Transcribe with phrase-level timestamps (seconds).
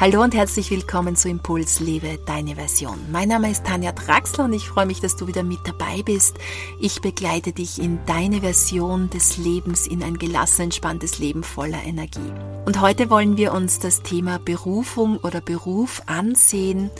[0.00, 2.96] Hallo und herzlich willkommen zu Impuls Lebe deine Version.
[3.10, 6.38] Mein Name ist Tanja Draxler und ich freue mich, dass du wieder mit dabei bist.
[6.78, 12.32] Ich begleite dich in deine Version des Lebens, in ein gelassen entspanntes Leben voller Energie.
[12.64, 16.92] Und heute wollen wir uns das Thema Berufung oder Beruf ansehen,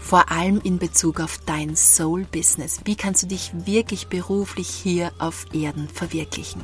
[0.00, 2.80] vor allem in Bezug auf dein Soul Business.
[2.84, 6.60] Wie kannst du dich wirklich beruflich hier auf Erden verwirklichen?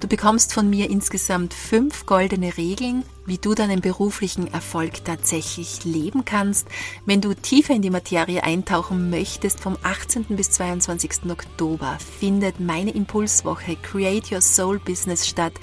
[0.00, 6.24] Du bekommst von mir insgesamt fünf goldene Regeln, wie du deinen beruflichen Erfolg tatsächlich leben
[6.24, 6.66] kannst.
[7.06, 10.24] Wenn du tiefer in die Materie eintauchen möchtest, vom 18.
[10.36, 11.30] bis 22.
[11.30, 15.54] Oktober findet meine Impulswoche Create Your Soul Business statt.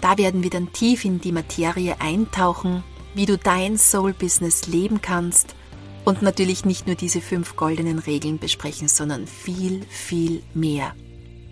[0.00, 2.82] Da werden wir dann tief in die Materie eintauchen,
[3.14, 5.54] wie du dein Soul Business leben kannst
[6.04, 10.94] und natürlich nicht nur diese fünf goldenen Regeln besprechen, sondern viel, viel mehr.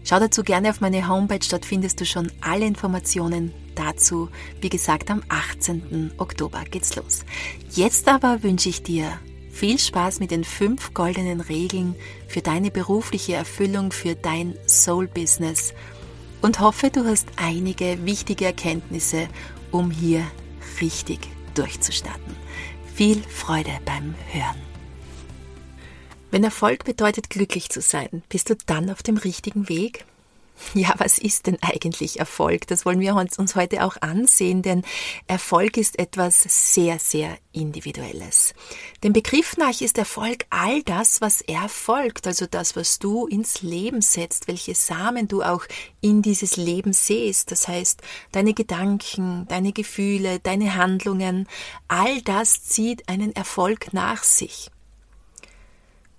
[0.05, 4.29] Schau dazu gerne auf meine Homepage, dort findest du schon alle Informationen dazu.
[4.61, 6.13] Wie gesagt, am 18.
[6.19, 7.25] Oktober geht's los.
[7.71, 9.13] Jetzt aber wünsche ich dir
[9.51, 11.95] viel Spaß mit den fünf goldenen Regeln
[12.27, 15.75] für deine berufliche Erfüllung, für dein Soul-Business
[16.41, 19.29] und hoffe, du hast einige wichtige Erkenntnisse,
[19.71, 20.25] um hier
[20.81, 21.21] richtig
[21.55, 22.35] durchzustarten.
[22.95, 24.72] Viel Freude beim Hören.
[26.33, 30.07] Wenn Erfolg bedeutet, glücklich zu sein, bist du dann auf dem richtigen Weg?
[30.73, 32.67] Ja, was ist denn eigentlich Erfolg?
[32.69, 34.83] Das wollen wir uns, uns heute auch ansehen, denn
[35.27, 36.41] Erfolg ist etwas
[36.73, 38.55] sehr, sehr Individuelles.
[39.05, 44.01] Dem Begriff nach ist Erfolg all das, was erfolgt, also das, was du ins Leben
[44.01, 45.65] setzt, welche Samen du auch
[46.01, 47.51] in dieses Leben sähst.
[47.51, 51.47] Das heißt, deine Gedanken, deine Gefühle, deine Handlungen,
[51.89, 54.71] all das zieht einen Erfolg nach sich.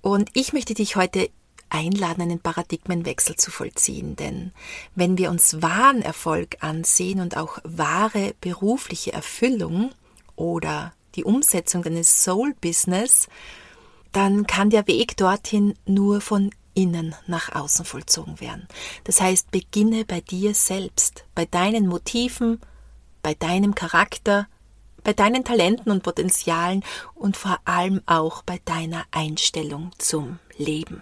[0.03, 1.29] Und ich möchte dich heute
[1.69, 4.17] einladen, einen Paradigmenwechsel zu vollziehen.
[4.17, 4.51] Denn
[4.95, 9.91] wenn wir uns wahren Erfolg ansehen und auch wahre berufliche Erfüllung
[10.35, 13.29] oder die Umsetzung deines Soul-Business,
[14.11, 18.67] dann kann der Weg dorthin nur von innen nach außen vollzogen werden.
[19.05, 22.59] Das heißt, beginne bei dir selbst, bei deinen Motiven,
[23.21, 24.47] bei deinem Charakter,
[25.03, 26.83] bei deinen Talenten und Potenzialen
[27.15, 31.01] und vor allem auch bei deiner Einstellung zum Leben.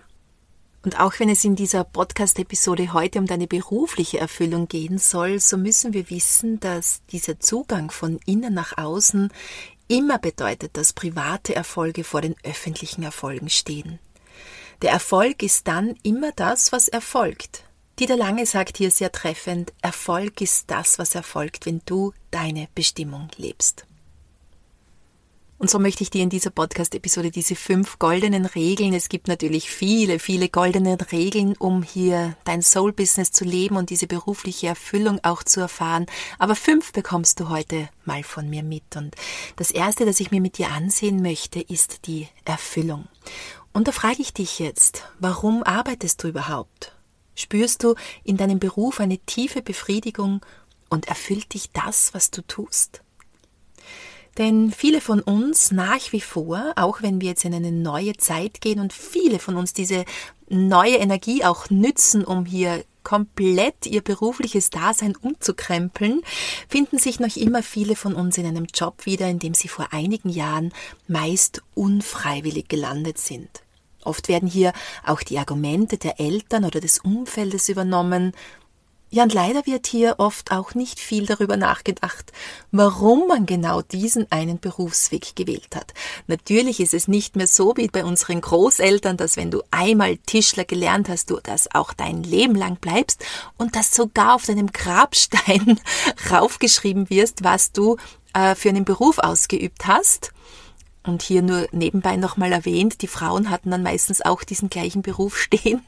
[0.84, 5.56] Und auch wenn es in dieser Podcast-Episode heute um deine berufliche Erfüllung gehen soll, so
[5.57, 9.31] müssen wir wissen, dass dieser Zugang von innen nach außen
[9.88, 14.00] immer bedeutet, dass private Erfolge vor den öffentlichen Erfolgen stehen.
[14.81, 17.66] Der Erfolg ist dann immer das, was erfolgt.
[18.00, 23.28] Dieter Lange sagt hier sehr treffend, Erfolg ist das, was erfolgt, wenn du deine Bestimmung
[23.38, 23.85] lebst.
[25.62, 29.70] Und so möchte ich dir in dieser Podcast-Episode diese fünf goldenen Regeln, es gibt natürlich
[29.70, 35.44] viele, viele goldene Regeln, um hier dein Soul-Business zu leben und diese berufliche Erfüllung auch
[35.44, 36.08] zu erfahren.
[36.40, 38.96] Aber fünf bekommst du heute mal von mir mit.
[38.96, 39.14] Und
[39.56, 43.08] das erste, das ich mir mit dir ansehen möchte, ist die Erfüllung.
[43.72, 46.96] Und da frage ich dich jetzt, warum arbeitest du überhaupt?
[47.36, 47.94] Spürst du
[48.24, 50.44] in deinem Beruf eine tiefe Befriedigung
[50.90, 53.04] und erfüllt dich das, was du tust?
[54.38, 58.62] Denn viele von uns nach wie vor, auch wenn wir jetzt in eine neue Zeit
[58.62, 60.06] gehen und viele von uns diese
[60.50, 66.22] neue Energie auch nützen, um hier komplett ihr berufliches Dasein umzukrempeln,
[66.69, 69.88] finden sich noch immer viele von uns in einem Job wieder, in dem sie vor
[69.92, 70.72] einigen Jahren
[71.08, 73.50] meist unfreiwillig gelandet sind.
[74.03, 74.74] Oft werden hier
[75.06, 78.34] auch die Argumente der Eltern oder des Umfeldes übernommen,
[79.14, 82.32] ja, und leider wird hier oft auch nicht viel darüber nachgedacht,
[82.72, 85.94] warum man genau diesen einen Berufsweg gewählt hat.
[86.28, 90.64] Natürlich ist es nicht mehr so wie bei unseren Großeltern, dass wenn du einmal Tischler
[90.64, 93.26] gelernt hast, du das auch dein Leben lang bleibst
[93.58, 95.82] und dass sogar auf deinem Grabstein
[96.32, 97.98] raufgeschrieben wirst, was du
[98.34, 100.32] äh, für einen Beruf ausgeübt hast.
[101.04, 105.38] Und hier nur nebenbei nochmal erwähnt, die Frauen hatten dann meistens auch diesen gleichen Beruf
[105.38, 105.82] stehen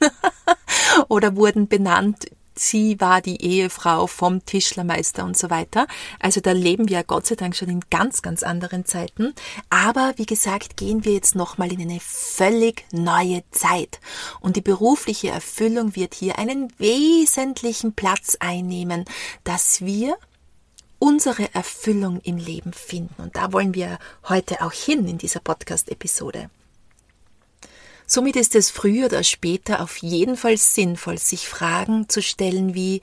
[1.08, 5.88] oder wurden benannt sie war die Ehefrau vom Tischlermeister und so weiter.
[6.20, 9.34] Also da leben wir Gott sei Dank schon in ganz, ganz anderen Zeiten.
[9.70, 14.00] Aber wie gesagt, gehen wir jetzt nochmal in eine völlig neue Zeit.
[14.40, 19.06] Und die berufliche Erfüllung wird hier einen wesentlichen Platz einnehmen,
[19.44, 20.18] dass wir
[21.00, 23.22] unsere Erfüllung im Leben finden.
[23.22, 24.00] Und da wollen wir
[24.30, 26.50] heute auch hin in dieser Podcast-Episode.
[28.06, 33.02] Somit ist es früher oder später auf jeden Fall sinnvoll, sich Fragen zu stellen wie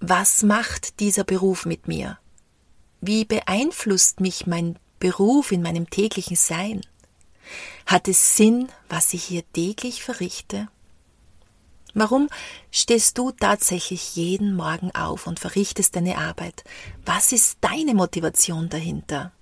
[0.00, 2.18] Was macht dieser Beruf mit mir?
[3.00, 6.80] Wie beeinflusst mich mein Beruf in meinem täglichen Sein?
[7.86, 10.68] Hat es Sinn, was ich hier täglich verrichte?
[11.94, 12.28] Warum
[12.70, 16.64] stehst du tatsächlich jeden Morgen auf und verrichtest deine Arbeit?
[17.04, 19.32] Was ist deine Motivation dahinter?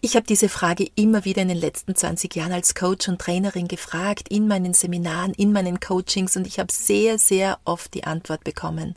[0.00, 3.66] Ich habe diese Frage immer wieder in den letzten 20 Jahren als Coach und Trainerin
[3.66, 8.44] gefragt, in meinen Seminaren, in meinen Coachings und ich habe sehr, sehr oft die Antwort
[8.44, 8.94] bekommen.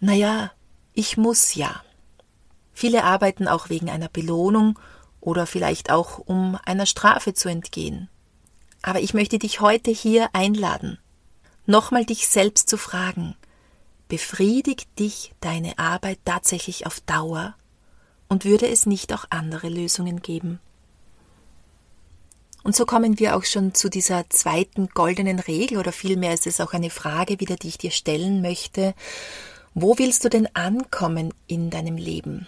[0.00, 0.52] Naja,
[0.92, 1.82] ich muss ja.
[2.74, 4.78] Viele arbeiten auch wegen einer Belohnung
[5.20, 8.10] oder vielleicht auch um einer Strafe zu entgehen.
[8.82, 10.98] Aber ich möchte dich heute hier einladen,
[11.64, 13.34] nochmal dich selbst zu fragen,
[14.08, 17.54] befriedigt dich deine Arbeit tatsächlich auf Dauer
[18.32, 20.58] und würde es nicht auch andere Lösungen geben?
[22.62, 26.60] Und so kommen wir auch schon zu dieser zweiten goldenen Regel, oder vielmehr ist es
[26.60, 28.94] auch eine Frage wieder, die ich dir stellen möchte.
[29.74, 32.46] Wo willst du denn ankommen in deinem Leben?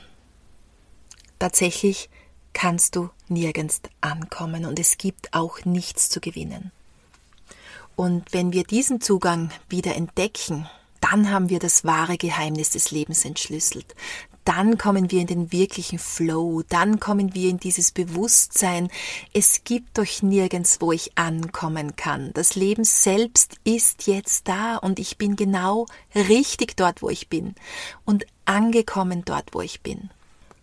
[1.39, 2.09] Tatsächlich
[2.55, 6.73] kannst du nirgends ankommen und es gibt auch nichts zu gewinnen.
[7.95, 10.67] Und wenn wir diesen Zugang wieder entdecken,
[11.01, 13.95] dann haben wir das wahre Geheimnis des Lebens entschlüsselt
[14.45, 18.89] dann kommen wir in den wirklichen Flow, dann kommen wir in dieses Bewusstsein,
[19.33, 22.33] es gibt doch nirgends, wo ich ankommen kann.
[22.35, 27.55] Das Leben selbst ist jetzt da und ich bin genau richtig dort, wo ich bin
[28.05, 30.11] und angekommen dort, wo ich bin.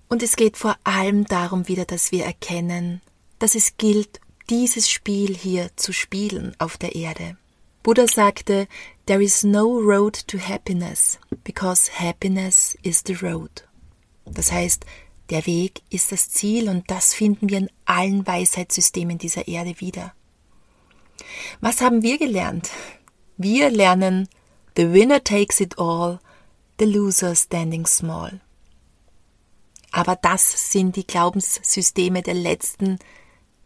[0.09, 3.01] Und es geht vor allem darum wieder, dass wir erkennen,
[3.39, 4.19] dass es gilt,
[4.49, 7.37] dieses Spiel hier zu spielen auf der Erde.
[7.83, 8.67] Buddha sagte,
[9.05, 13.63] There is no road to happiness, because happiness is the road.
[14.25, 14.85] Das heißt,
[15.29, 20.13] der Weg ist das Ziel und das finden wir in allen Weisheitssystemen dieser Erde wieder.
[21.61, 22.69] Was haben wir gelernt?
[23.37, 24.27] Wir lernen,
[24.75, 26.19] the winner takes it all,
[26.79, 28.41] the loser standing small.
[29.91, 32.99] Aber das sind die Glaubenssysteme der letzten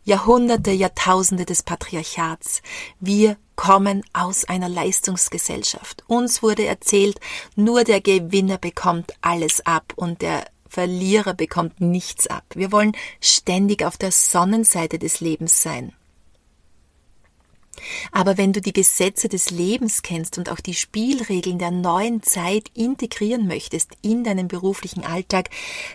[0.05, 2.61] Jahrhunderte, Jahrtausende des Patriarchats.
[2.99, 6.03] Wir kommen aus einer Leistungsgesellschaft.
[6.07, 7.19] Uns wurde erzählt,
[7.55, 12.43] nur der Gewinner bekommt alles ab und der Verlierer bekommt nichts ab.
[12.53, 15.93] Wir wollen ständig auf der Sonnenseite des Lebens sein.
[18.11, 22.69] Aber wenn du die Gesetze des Lebens kennst und auch die Spielregeln der neuen Zeit
[22.73, 25.49] integrieren möchtest in deinen beruflichen Alltag,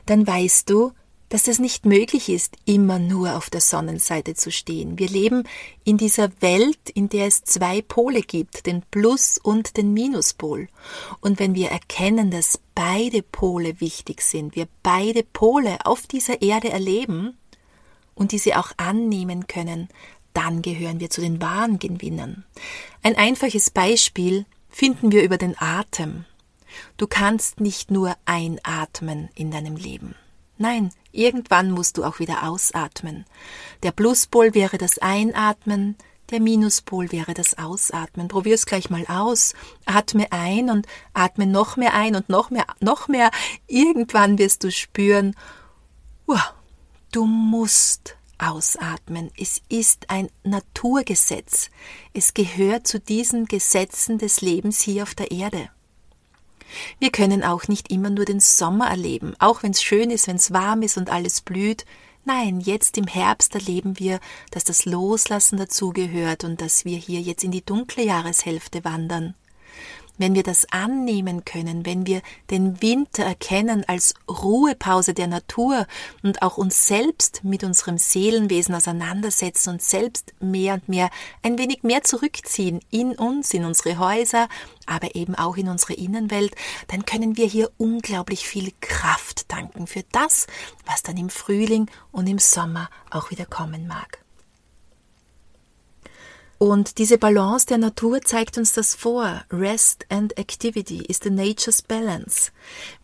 [0.06, 0.92] dann weißt du,
[1.30, 4.98] dass es nicht möglich ist, immer nur auf der Sonnenseite zu stehen.
[4.98, 5.44] Wir leben
[5.84, 10.68] in dieser Welt, in der es zwei Pole gibt, den Plus- und den Minuspol.
[11.20, 16.70] Und wenn wir erkennen, dass beide Pole wichtig sind, wir beide Pole auf dieser Erde
[16.70, 17.38] erleben
[18.16, 19.88] und diese auch annehmen können,
[20.34, 22.44] dann gehören wir zu den wahren Gewinnern.
[23.02, 26.24] Ein einfaches Beispiel finden wir über den Atem.
[26.96, 30.16] Du kannst nicht nur einatmen in deinem Leben.
[30.60, 33.24] Nein, irgendwann musst du auch wieder ausatmen.
[33.82, 35.96] Der Pluspol wäre das Einatmen,
[36.28, 38.28] der Minuspol wäre das Ausatmen.
[38.28, 39.54] Probier's gleich mal aus.
[39.86, 43.30] Atme ein und atme noch mehr ein und noch mehr, noch mehr.
[43.68, 45.34] Irgendwann wirst du spüren,
[47.10, 49.30] du musst ausatmen.
[49.38, 51.70] Es ist ein Naturgesetz.
[52.12, 55.70] Es gehört zu diesen Gesetzen des Lebens hier auf der Erde.
[56.98, 60.36] Wir können auch nicht immer nur den Sommer erleben, auch wenn es schön ist, wenn
[60.36, 61.84] es warm ist und alles blüht.
[62.24, 64.20] Nein, jetzt im Herbst erleben wir,
[64.50, 69.34] dass das Loslassen dazugehört und dass wir hier jetzt in die dunkle Jahreshälfte wandern
[70.20, 72.20] wenn wir das annehmen können, wenn wir
[72.50, 75.86] den Winter erkennen als Ruhepause der Natur
[76.22, 81.10] und auch uns selbst mit unserem Seelenwesen auseinandersetzen und selbst mehr und mehr
[81.42, 84.48] ein wenig mehr zurückziehen in uns, in unsere Häuser,
[84.84, 86.54] aber eben auch in unsere Innenwelt,
[86.88, 90.46] dann können wir hier unglaublich viel Kraft tanken für das,
[90.84, 94.19] was dann im Frühling und im Sommer auch wieder kommen mag.
[96.62, 99.42] Und diese Balance der Natur zeigt uns das vor.
[99.50, 102.52] Rest and Activity is the nature's balance.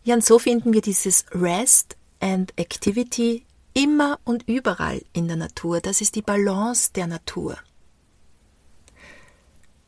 [0.03, 5.81] Ja, und so finden wir dieses Rest and Activity immer und überall in der Natur.
[5.81, 7.57] Das ist die Balance der Natur.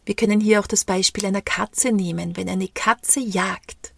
[0.04, 2.38] Wir können hier auch das Beispiel einer Katze nehmen.
[2.38, 3.94] Wenn eine Katze jagt,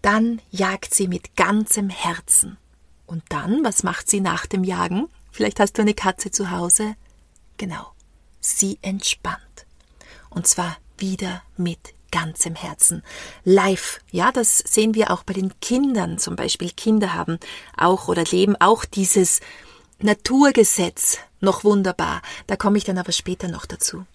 [0.00, 2.56] dann jagt sie mit ganzem Herzen.
[3.04, 5.08] Und dann, was macht sie nach dem Jagen?
[5.32, 6.94] Vielleicht hast du eine Katze zu Hause.
[7.56, 7.97] Genau
[8.40, 9.42] sie entspannt.
[10.30, 11.78] Und zwar wieder mit
[12.10, 13.02] ganzem Herzen.
[13.44, 17.38] Live, ja, das sehen wir auch bei den Kindern, zum Beispiel Kinder haben
[17.76, 19.40] auch oder leben auch dieses
[20.00, 22.22] Naturgesetz noch wunderbar.
[22.46, 24.06] Da komme ich dann aber später noch dazu.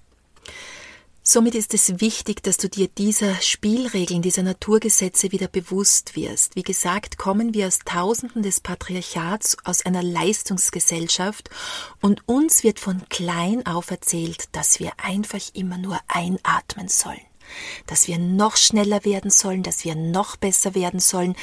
[1.26, 6.58] Somit ist es wichtig, dass du dir dieser Spielregeln, dieser Naturgesetze wieder bewusst wirst.
[6.58, 11.50] Wie gesagt, kommen wir aus Tausenden des Patriarchats, aus einer Leistungsgesellschaft
[12.02, 17.22] und uns wird von klein auf erzählt, dass wir einfach immer nur einatmen sollen
[17.88, 21.36] dass wir noch schneller werden sollen, dass wir noch besser werden sollen,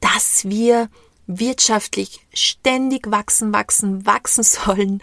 [0.00, 0.90] dass wir
[1.26, 5.02] wirtschaftlich ständig wachsen, wachsen, wachsen sollen.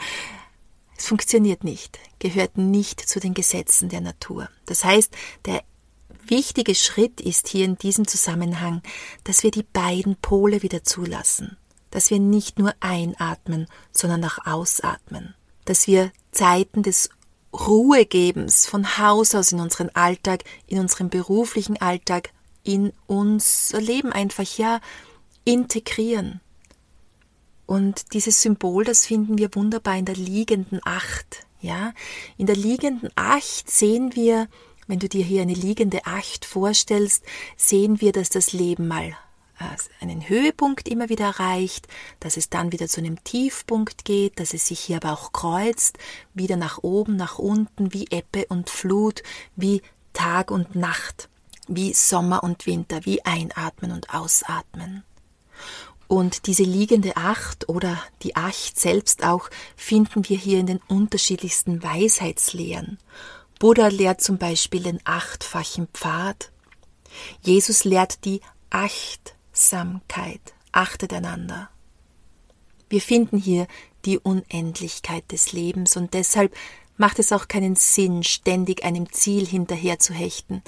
[0.95, 4.49] Es funktioniert nicht, gehört nicht zu den Gesetzen der Natur.
[4.65, 5.13] Das heißt,
[5.45, 5.61] der
[6.25, 8.81] wichtige Schritt ist hier in diesem Zusammenhang,
[9.25, 11.57] dass wir die beiden Pole wieder zulassen,
[11.91, 17.09] dass wir nicht nur einatmen, sondern auch ausatmen, dass wir Zeiten des
[17.53, 22.31] Ruhegebens von Haus aus in unseren Alltag, in unserem beruflichen Alltag,
[22.63, 24.79] in unser Leben einfach ja
[25.43, 26.39] integrieren.
[27.65, 31.45] Und dieses Symbol, das finden wir wunderbar in der liegenden Acht.
[31.63, 31.93] Ja,
[32.35, 34.49] in der liegenden Acht sehen wir,
[34.87, 37.23] wenn du dir hier eine liegende Acht vorstellst,
[37.55, 39.15] sehen wir, dass das Leben mal
[39.59, 41.87] äh, einen Höhepunkt immer wieder erreicht,
[42.19, 45.97] dass es dann wieder zu einem Tiefpunkt geht, dass es sich hier aber auch kreuzt,
[46.33, 49.23] wieder nach oben, nach unten, wie Ebbe und Flut,
[49.55, 51.29] wie Tag und Nacht,
[51.69, 55.05] wie Sommer und Winter, wie Einatmen und Ausatmen.
[56.13, 61.81] Und diese liegende Acht oder die Acht selbst auch finden wir hier in den unterschiedlichsten
[61.81, 62.99] Weisheitslehren.
[63.57, 66.51] Buddha lehrt zum Beispiel den achtfachen Pfad.
[67.41, 70.53] Jesus lehrt die Achtsamkeit.
[70.71, 71.71] Achtet einander.
[72.89, 73.65] Wir finden hier
[74.05, 76.55] die Unendlichkeit des Lebens und deshalb
[76.95, 80.61] macht es auch keinen Sinn, ständig einem Ziel hinterher zu hechten,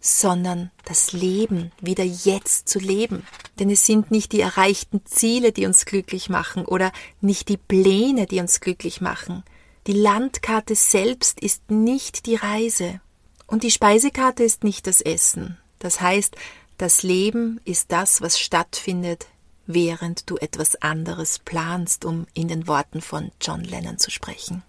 [0.00, 3.26] sondern das Leben wieder jetzt zu leben.
[3.58, 6.90] Denn es sind nicht die erreichten Ziele, die uns glücklich machen oder
[7.20, 9.44] nicht die Pläne, die uns glücklich machen.
[9.86, 13.00] Die Landkarte selbst ist nicht die Reise.
[13.46, 15.58] Und die Speisekarte ist nicht das Essen.
[15.78, 16.36] Das heißt,
[16.78, 19.26] das Leben ist das, was stattfindet,
[19.66, 24.62] während du etwas anderes planst, um in den Worten von John Lennon zu sprechen.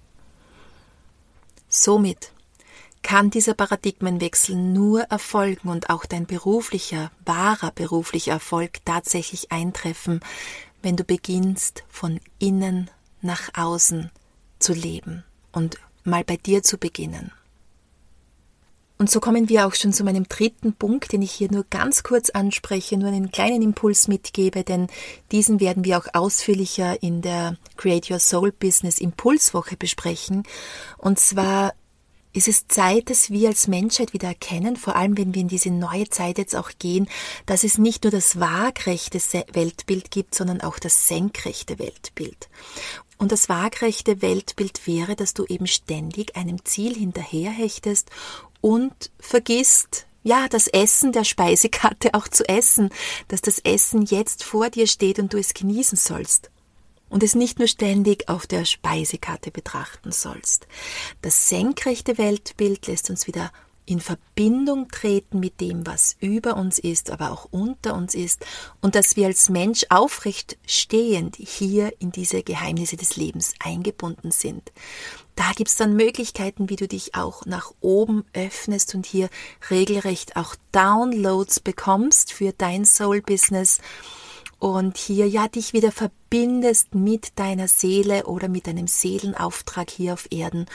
[1.70, 2.34] Somit
[3.04, 10.22] kann dieser Paradigmenwechsel nur erfolgen und auch dein beruflicher, wahrer beruflicher Erfolg tatsächlich eintreffen,
[10.82, 12.90] wenn du beginnst von innen
[13.22, 14.12] nach außen
[14.60, 17.32] zu leben und mal bei dir zu beginnen.
[18.98, 22.04] Und so kommen wir auch schon zu meinem dritten Punkt, den ich hier nur ganz
[22.04, 24.90] kurz anspreche, nur einen kleinen Impuls mitgebe, denn
[25.32, 30.44] diesen werden wir auch ausführlicher in der Create Your Soul Business Impulswoche besprechen.
[31.00, 31.74] Und zwar
[32.34, 35.72] ist es Zeit, dass wir als Menschheit wieder erkennen, vor allem wenn wir in diese
[35.72, 37.10] neue Zeit jetzt auch gehen,
[37.46, 39.20] dass es nicht nur das waagrechte
[39.54, 42.50] Weltbild gibt, sondern auch das senkrechte Weltbild.
[43.18, 48.10] Und das waagrechte Weltbild wäre, dass du eben ständig einem Ziel hinterherhechtest
[48.62, 52.90] und vergisst, ja, das Essen der Speisekarte auch zu essen,
[53.28, 56.52] dass das Essen jetzt vor dir steht und du es genießen sollst
[57.12, 60.66] und es nicht nur ständig auf der Speisekarte betrachten sollst.
[61.22, 63.52] Das senkrechte Weltbild lässt uns wieder
[63.86, 68.46] in Verbindung treten mit dem, was über uns ist, aber auch unter uns ist,
[68.80, 74.72] und dass wir als Mensch aufrecht stehend hier in diese Geheimnisse des Lebens eingebunden sind.
[75.36, 79.30] Da gibt's dann Möglichkeiten, wie du dich auch nach oben öffnest und hier
[79.70, 83.80] regelrecht auch Downloads bekommst für dein Soul-Business
[84.62, 90.28] und hier ja dich wieder verbindest mit deiner Seele oder mit deinem Seelenauftrag hier auf
[90.30, 90.68] Erden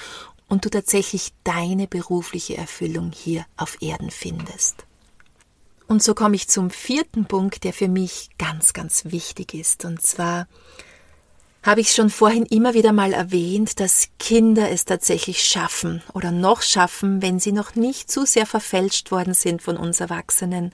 [0.48, 4.84] und du tatsächlich deine berufliche Erfüllung hier auf Erden findest.
[5.86, 9.84] Und so komme ich zum vierten Punkt, der für mich ganz, ganz wichtig ist.
[9.84, 10.48] Und zwar
[11.66, 16.62] habe ich schon vorhin immer wieder mal erwähnt, dass Kinder es tatsächlich schaffen oder noch
[16.62, 20.72] schaffen, wenn sie noch nicht zu sehr verfälscht worden sind von uns Erwachsenen,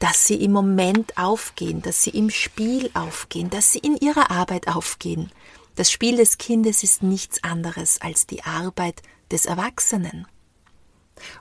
[0.00, 4.66] dass sie im Moment aufgehen, dass sie im Spiel aufgehen, dass sie in ihrer Arbeit
[4.66, 5.30] aufgehen.
[5.76, 10.26] Das Spiel des Kindes ist nichts anderes als die Arbeit des Erwachsenen.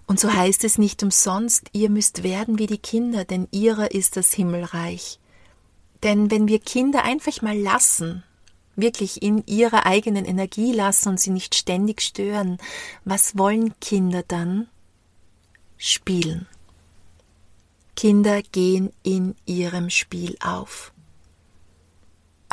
[0.05, 4.17] Und so heißt es nicht umsonst, ihr müsst werden wie die Kinder, denn ihrer ist
[4.17, 5.19] das Himmelreich.
[6.03, 8.23] Denn wenn wir Kinder einfach mal lassen,
[8.75, 12.57] wirklich in ihrer eigenen Energie lassen und sie nicht ständig stören,
[13.05, 14.67] was wollen Kinder dann?
[15.77, 16.47] Spielen.
[17.95, 20.93] Kinder gehen in ihrem Spiel auf.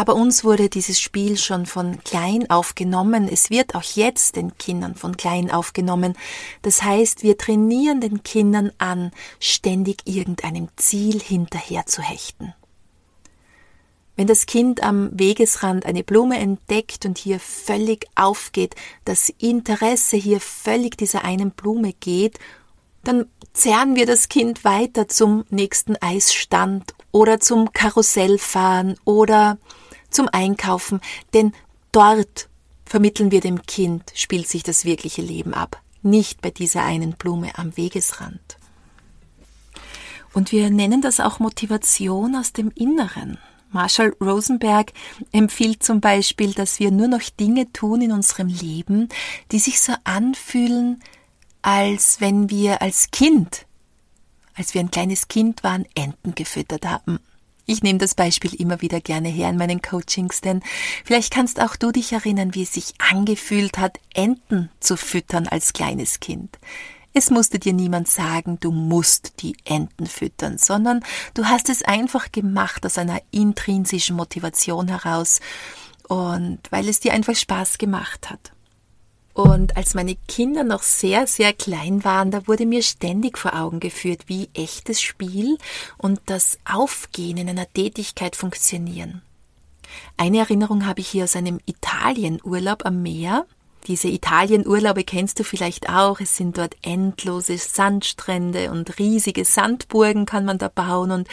[0.00, 3.28] Aber uns wurde dieses Spiel schon von klein aufgenommen.
[3.28, 6.14] Es wird auch jetzt den Kindern von klein aufgenommen.
[6.62, 9.10] Das heißt, wir trainieren den Kindern an,
[9.40, 12.54] ständig irgendeinem Ziel hinterher zu hechten.
[14.20, 18.74] Wenn das Kind am Wegesrand eine Blume entdeckt und hier völlig aufgeht,
[19.06, 22.38] das Interesse hier völlig dieser einen Blume geht,
[23.02, 23.24] dann
[23.54, 29.56] zerren wir das Kind weiter zum nächsten Eisstand oder zum Karussellfahren oder
[30.10, 31.00] zum Einkaufen,
[31.32, 31.54] denn
[31.90, 32.50] dort
[32.84, 37.56] vermitteln wir dem Kind, spielt sich das wirkliche Leben ab, nicht bei dieser einen Blume
[37.56, 38.58] am Wegesrand.
[40.34, 43.38] Und wir nennen das auch Motivation aus dem Inneren.
[43.72, 44.92] Marshall Rosenberg
[45.32, 49.08] empfiehlt zum Beispiel, dass wir nur noch Dinge tun in unserem Leben,
[49.52, 51.00] die sich so anfühlen,
[51.62, 53.66] als wenn wir als Kind,
[54.54, 57.20] als wir ein kleines Kind waren, Enten gefüttert haben.
[57.66, 60.60] Ich nehme das Beispiel immer wieder gerne her in meinen Coachings, denn
[61.04, 65.72] vielleicht kannst auch du dich erinnern, wie es sich angefühlt hat, Enten zu füttern als
[65.72, 66.58] kleines Kind.
[67.12, 71.02] Es musste dir niemand sagen, du musst die Enten füttern, sondern
[71.34, 75.40] du hast es einfach gemacht aus einer intrinsischen Motivation heraus
[76.08, 78.52] und weil es dir einfach Spaß gemacht hat.
[79.32, 83.80] Und als meine Kinder noch sehr, sehr klein waren, da wurde mir ständig vor Augen
[83.80, 85.56] geführt, wie echtes Spiel
[85.98, 89.22] und das Aufgehen in einer Tätigkeit funktionieren.
[90.16, 93.46] Eine Erinnerung habe ich hier aus einem Italienurlaub am Meer.
[93.86, 96.20] Diese Italienurlaube kennst du vielleicht auch.
[96.20, 101.10] Es sind dort endlose Sandstrände und riesige Sandburgen kann man da bauen.
[101.10, 101.28] Und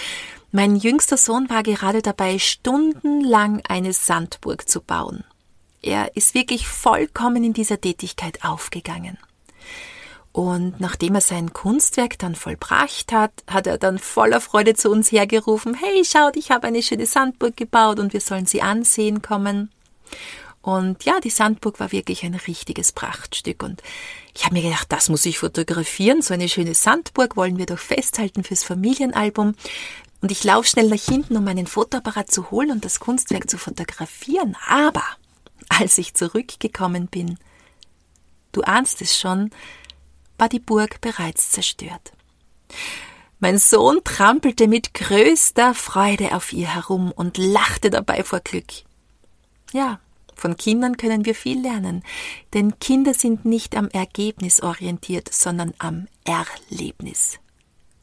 [0.51, 5.24] mein jüngster Sohn war gerade dabei, stundenlang eine Sandburg zu bauen.
[5.82, 9.18] Er ist wirklich vollkommen in dieser Tätigkeit aufgegangen.
[10.32, 15.12] Und nachdem er sein Kunstwerk dann vollbracht hat, hat er dann voller Freude zu uns
[15.12, 19.72] hergerufen, hey, schaut, ich habe eine schöne Sandburg gebaut und wir sollen sie ansehen kommen.
[20.67, 23.63] Und ja, die Sandburg war wirklich ein richtiges Prachtstück.
[23.63, 23.81] Und
[24.36, 26.21] ich habe mir gedacht, das muss ich fotografieren.
[26.21, 29.55] So eine schöne Sandburg wollen wir doch festhalten fürs Familienalbum.
[30.19, 33.57] Und ich laufe schnell nach hinten, um meinen Fotoapparat zu holen und das Kunstwerk zu
[33.57, 34.57] fotografieren.
[34.67, 35.05] Aber
[35.69, 37.38] als ich zurückgekommen bin,
[38.51, 39.51] du ahnst es schon,
[40.38, 42.12] war die Burg bereits zerstört.
[43.39, 48.83] Mein Sohn trampelte mit größter Freude auf ihr herum und lachte dabei vor Glück.
[49.71, 50.01] Ja,
[50.38, 52.03] von Kindern können wir viel lernen,
[52.53, 57.39] denn Kinder sind nicht am Ergebnis orientiert, sondern am Erlebnis.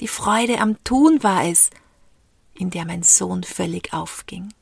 [0.01, 1.71] Die Freude am Tun war es,
[2.55, 4.53] in der mein Sohn völlig aufging.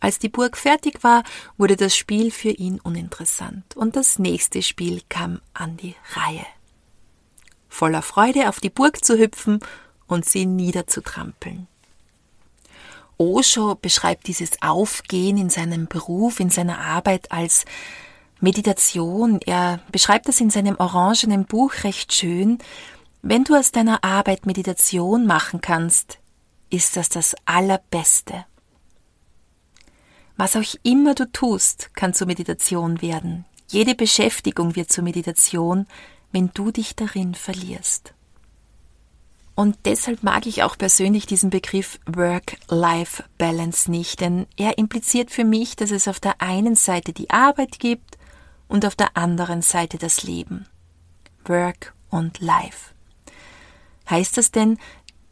[0.00, 1.24] Als die Burg fertig war,
[1.56, 6.46] wurde das Spiel für ihn uninteressant und das nächste Spiel kam an die Reihe.
[7.68, 9.60] Voller Freude auf die Burg zu hüpfen
[10.06, 11.68] und sie niederzutrampeln.
[13.18, 17.64] Osho beschreibt dieses Aufgehen in seinem Beruf, in seiner Arbeit als
[18.40, 19.40] Meditation.
[19.44, 22.58] Er beschreibt das in seinem orangenen Buch recht schön.
[23.22, 26.18] Wenn du aus deiner Arbeit Meditation machen kannst,
[26.70, 28.44] ist das das Allerbeste.
[30.36, 33.44] Was auch immer du tust, kann zur Meditation werden.
[33.68, 35.86] Jede Beschäftigung wird zur Meditation,
[36.32, 38.13] wenn du dich darin verlierst.
[39.54, 45.76] Und deshalb mag ich auch persönlich diesen Begriff Work-Life-Balance nicht, denn er impliziert für mich,
[45.76, 48.18] dass es auf der einen Seite die Arbeit gibt
[48.66, 50.66] und auf der anderen Seite das Leben.
[51.44, 52.94] Work und Life.
[54.10, 54.78] Heißt das denn,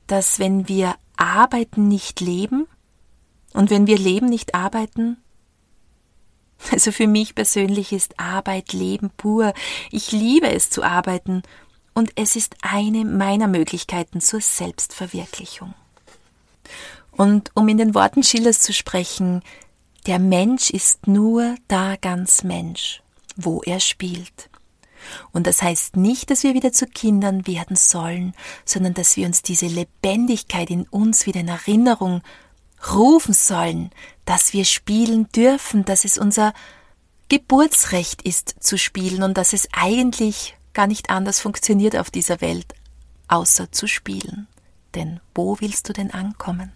[0.07, 2.69] dass wenn wir arbeiten, nicht leben?
[3.55, 5.17] Und wenn wir leben, nicht arbeiten?
[6.71, 9.53] Also für mich persönlich ist Arbeit Leben pur.
[9.91, 11.43] Ich liebe es zu arbeiten
[11.95, 15.75] und es ist eine meiner Möglichkeiten zur Selbstverwirklichung.
[17.13, 19.43] Und um in den Worten Schillers zu sprechen,
[20.07, 23.03] der Mensch ist nur da ganz Mensch,
[23.37, 24.51] wo er spielt.
[25.33, 29.43] Und das heißt nicht, dass wir wieder zu Kindern werden sollen, sondern dass wir uns
[29.43, 32.23] diese Lebendigkeit in uns wieder in Erinnerung
[32.93, 33.91] rufen sollen,
[34.25, 36.53] dass wir spielen dürfen, dass es unser
[37.29, 42.75] Geburtsrecht ist zu spielen und dass es eigentlich gar nicht anders funktioniert auf dieser Welt,
[43.29, 44.47] außer zu spielen.
[44.95, 46.73] Denn wo willst du denn ankommen?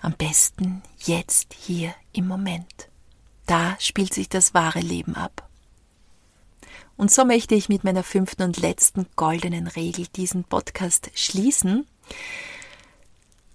[0.00, 2.88] Am besten jetzt hier im Moment.
[3.46, 5.48] Da spielt sich das wahre Leben ab.
[6.96, 11.86] Und so möchte ich mit meiner fünften und letzten goldenen Regel diesen Podcast schließen.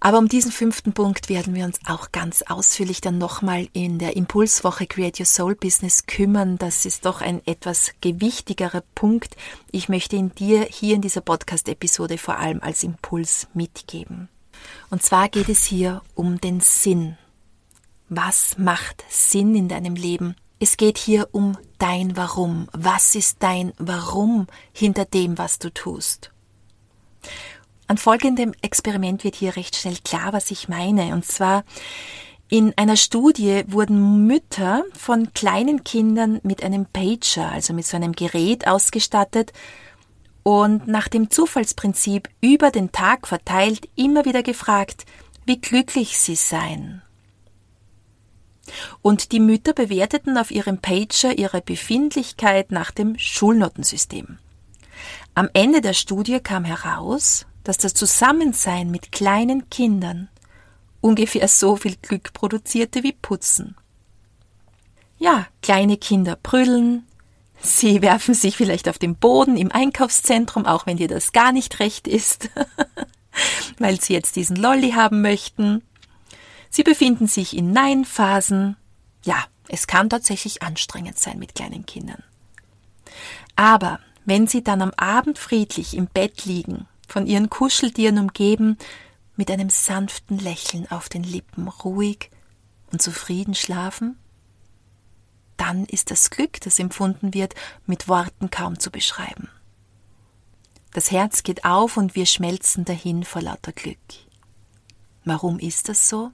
[0.04, 4.16] Aber um diesen fünften Punkt werden wir uns auch ganz ausführlich dann nochmal in der
[4.16, 6.58] Impulswoche Create Your Soul Business kümmern.
[6.58, 9.36] Das ist doch ein etwas gewichtigerer Punkt.
[9.70, 14.28] Ich möchte ihn dir hier in dieser Podcast-Episode vor allem als Impuls mitgeben.
[14.90, 17.16] Und zwar geht es hier um den Sinn.
[18.08, 20.34] Was macht Sinn in deinem Leben?
[20.58, 22.68] Es geht hier um dein Warum.
[22.72, 26.32] Was ist dein Warum hinter dem, was du tust?
[27.86, 31.14] An folgendem Experiment wird hier recht schnell klar, was ich meine.
[31.14, 31.64] Und zwar
[32.48, 38.12] in einer Studie wurden Mütter von kleinen Kindern mit einem Pager, also mit so einem
[38.12, 39.52] Gerät ausgestattet
[40.42, 45.06] und nach dem Zufallsprinzip über den Tag verteilt immer wieder gefragt,
[45.44, 47.02] wie glücklich sie seien.
[49.02, 54.38] Und die Mütter bewerteten auf ihrem Pager ihre Befindlichkeit nach dem Schulnotensystem.
[55.34, 60.28] Am Ende der Studie kam heraus, dass das Zusammensein mit kleinen Kindern
[61.00, 63.76] ungefähr so viel Glück produzierte wie Putzen.
[65.18, 67.06] Ja, kleine Kinder brüllen,
[67.60, 71.80] sie werfen sich vielleicht auf den Boden im Einkaufszentrum, auch wenn dir das gar nicht
[71.80, 72.48] recht ist,
[73.78, 75.82] weil sie jetzt diesen Lolli haben möchten.
[76.70, 78.76] Sie befinden sich in Nein-Phasen.
[79.24, 82.22] Ja, es kann tatsächlich anstrengend sein mit kleinen Kindern.
[83.56, 88.76] Aber wenn sie dann am Abend friedlich im Bett liegen, von ihren Kuscheltieren umgeben,
[89.36, 92.30] mit einem sanften Lächeln auf den Lippen ruhig
[92.90, 94.18] und zufrieden schlafen,
[95.56, 97.54] dann ist das Glück, das empfunden wird,
[97.86, 99.48] mit Worten kaum zu beschreiben.
[100.92, 103.96] Das Herz geht auf und wir schmelzen dahin vor lauter Glück.
[105.24, 106.30] Warum ist das so?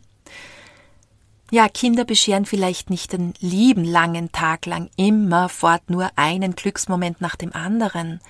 [1.51, 7.21] Ja, Kinder bescheren vielleicht nicht den lieben langen Tag lang immer fort nur einen Glücksmoment
[7.21, 8.21] nach dem anderen,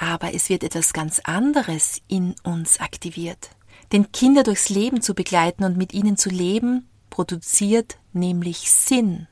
[0.00, 3.50] aber es wird etwas ganz anderes in uns aktiviert.
[3.92, 9.26] Denn Kinder durchs Leben zu begleiten und mit ihnen zu leben, produziert nämlich Sinn.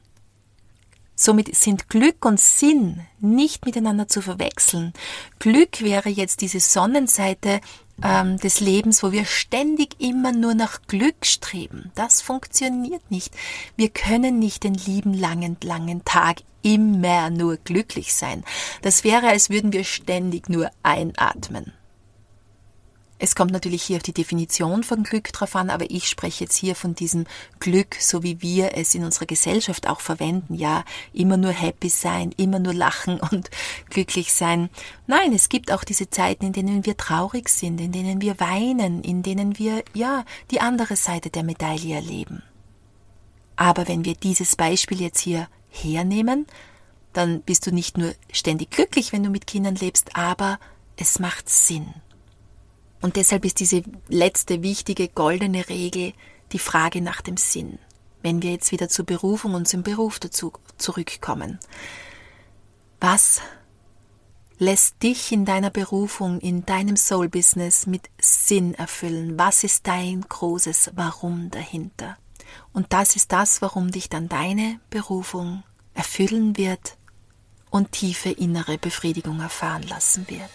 [1.15, 4.93] Somit sind Glück und Sinn nicht miteinander zu verwechseln.
[5.39, 7.61] Glück wäre jetzt diese Sonnenseite
[8.03, 11.91] ähm, des Lebens, wo wir ständig immer nur nach Glück streben.
[11.95, 13.35] Das funktioniert nicht.
[13.77, 18.45] Wir können nicht den lieben langen, langen Tag immer nur glücklich sein.
[18.83, 21.73] Das wäre, als würden wir ständig nur einatmen.
[23.21, 26.57] Es kommt natürlich hier auf die Definition von Glück drauf an, aber ich spreche jetzt
[26.57, 27.27] hier von diesem
[27.59, 30.55] Glück, so wie wir es in unserer Gesellschaft auch verwenden.
[30.55, 33.51] Ja, immer nur happy sein, immer nur lachen und
[33.91, 34.71] glücklich sein.
[35.07, 39.03] Nein, es gibt auch diese Zeiten, in denen wir traurig sind, in denen wir weinen,
[39.03, 42.43] in denen wir, ja, die andere Seite der Medaille erleben.
[43.57, 46.47] Aber wenn wir dieses Beispiel jetzt hier hernehmen,
[47.13, 50.61] dann bist du nicht nur ständig glücklich, wenn du mit Kindern lebst, aber
[50.97, 51.95] es macht Sinn.
[53.01, 56.13] Und deshalb ist diese letzte wichtige goldene Regel
[56.53, 57.79] die Frage nach dem Sinn.
[58.23, 61.61] Wenn wir jetzt wieder zur Berufung und zum Beruf dazu zurückkommen.
[63.01, 63.41] Was
[64.59, 69.39] lässt dich in deiner Berufung, in deinem Soul-Business mit Sinn erfüllen?
[69.39, 72.17] Was ist dein großes Warum dahinter?
[72.73, 75.63] Und das ist das, warum dich dann deine Berufung
[75.95, 76.97] erfüllen wird
[77.71, 80.51] und tiefe innere Befriedigung erfahren lassen wird.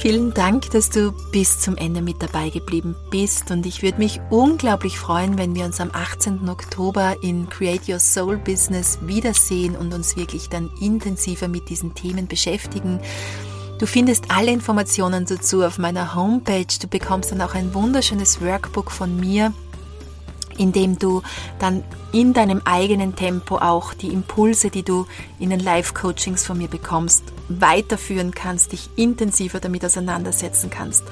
[0.00, 4.18] Vielen Dank, dass du bis zum Ende mit dabei geblieben bist und ich würde mich
[4.30, 6.48] unglaublich freuen, wenn wir uns am 18.
[6.48, 12.26] Oktober in Create Your Soul Business wiedersehen und uns wirklich dann intensiver mit diesen Themen
[12.28, 12.98] beschäftigen.
[13.78, 16.78] Du findest alle Informationen dazu auf meiner Homepage.
[16.80, 19.52] Du bekommst dann auch ein wunderschönes Workbook von mir
[20.60, 21.22] indem du
[21.58, 25.06] dann in deinem eigenen Tempo auch die Impulse, die du
[25.38, 31.04] in den Live-Coachings von mir bekommst, weiterführen kannst, dich intensiver damit auseinandersetzen kannst,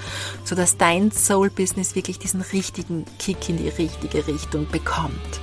[0.45, 5.41] sodass dein Soul-Business wirklich diesen richtigen Kick in die richtige Richtung bekommt.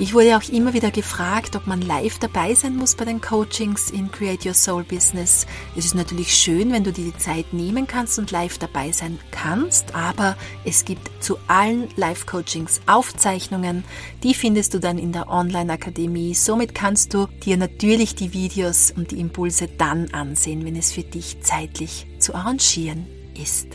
[0.00, 3.90] Ich wurde auch immer wieder gefragt, ob man live dabei sein muss bei den Coachings
[3.90, 5.44] in Create Your Soul Business.
[5.76, 9.18] Es ist natürlich schön, wenn du dir die Zeit nehmen kannst und live dabei sein
[9.32, 13.82] kannst, aber es gibt zu allen Live-Coachings Aufzeichnungen.
[14.22, 16.32] Die findest du dann in der Online-Akademie.
[16.34, 21.02] Somit kannst du dir natürlich die Videos und die Impulse dann ansehen, wenn es für
[21.02, 23.66] dich zeitlich zu arrangieren ist.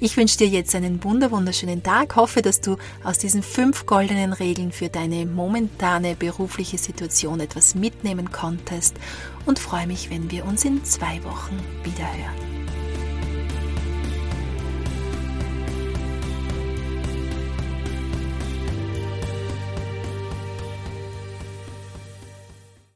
[0.00, 4.72] Ich wünsche dir jetzt einen wunderschönen Tag, hoffe, dass du aus diesen fünf goldenen Regeln
[4.72, 8.96] für deine momentane berufliche Situation etwas mitnehmen konntest
[9.46, 12.51] und freue mich, wenn wir uns in zwei Wochen wiederhören.